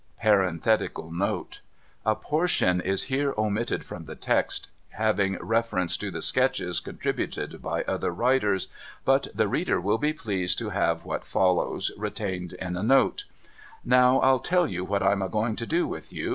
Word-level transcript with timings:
398 0.23 0.63
DOCTOR 0.79 1.11
MARIGOLD 1.11 1.59
[A 2.07 2.15
portion 2.15 2.81
is 2.81 3.03
Iierc 3.05 3.37
omitted 3.37 3.85
from 3.85 4.05
the 4.05 4.15
text, 4.15 4.71
having 4.89 5.37
reference 5.39 5.95
to 5.95 6.09
the 6.09 6.23
sketches 6.23 6.79
contrihuted 6.81 7.63
l)y 7.63 7.83
other 7.87 8.09
writers; 8.09 8.67
but 9.05 9.27
the 9.35 9.47
reader 9.47 9.79
will 9.79 9.99
be 9.99 10.11
pleased 10.11 10.57
to 10.57 10.71
have 10.71 11.03
wliat 11.03 11.23
follows 11.23 11.91
retained 11.99 12.53
in 12.53 12.75
a 12.75 12.81
note:' 12.81 13.25
Now 13.85 14.17
I'll 14.21 14.39
tell 14.39 14.65
you 14.65 14.83
what 14.83 15.03
I 15.03 15.11
am 15.11 15.21
a 15.21 15.29
going 15.29 15.55
to 15.57 15.67
do 15.67 15.85
with 15.85 16.11
you. 16.11 16.29